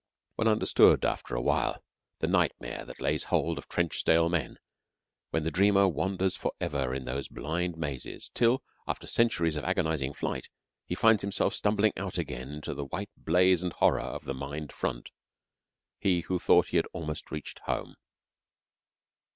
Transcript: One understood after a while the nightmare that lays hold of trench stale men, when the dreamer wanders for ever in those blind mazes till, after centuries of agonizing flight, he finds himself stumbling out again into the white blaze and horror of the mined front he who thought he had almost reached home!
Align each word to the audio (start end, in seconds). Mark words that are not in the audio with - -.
One 0.33 0.47
understood 0.47 1.05
after 1.05 1.35
a 1.35 1.41
while 1.43 1.83
the 2.21 2.27
nightmare 2.27 2.85
that 2.85 2.99
lays 2.99 3.25
hold 3.25 3.59
of 3.59 3.67
trench 3.67 3.99
stale 3.99 4.29
men, 4.29 4.57
when 5.29 5.43
the 5.43 5.51
dreamer 5.51 5.87
wanders 5.87 6.35
for 6.35 6.53
ever 6.59 6.91
in 6.95 7.05
those 7.05 7.27
blind 7.27 7.77
mazes 7.77 8.31
till, 8.33 8.63
after 8.87 9.05
centuries 9.05 9.57
of 9.57 9.63
agonizing 9.63 10.13
flight, 10.15 10.49
he 10.87 10.95
finds 10.95 11.21
himself 11.21 11.53
stumbling 11.53 11.93
out 11.97 12.17
again 12.17 12.49
into 12.49 12.73
the 12.73 12.85
white 12.85 13.11
blaze 13.15 13.61
and 13.61 13.73
horror 13.73 13.99
of 14.01 14.25
the 14.25 14.33
mined 14.33 14.71
front 14.73 15.11
he 15.99 16.21
who 16.21 16.39
thought 16.39 16.69
he 16.69 16.77
had 16.77 16.87
almost 16.95 17.29
reached 17.29 17.59
home! 17.65 17.93